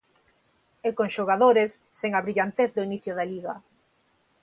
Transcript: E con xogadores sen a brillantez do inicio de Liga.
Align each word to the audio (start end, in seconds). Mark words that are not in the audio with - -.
E 0.87 0.89
con 0.97 1.09
xogadores 1.15 1.69
sen 1.99 2.11
a 2.13 2.23
brillantez 2.25 2.69
do 2.73 2.81
inicio 2.89 3.13
de 3.15 3.25
Liga. 3.31 3.55